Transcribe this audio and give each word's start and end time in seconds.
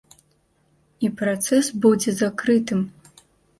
І 1.09 1.09
працэс 1.19 1.69
будзе 1.85 2.17
закрытым. 2.25 2.79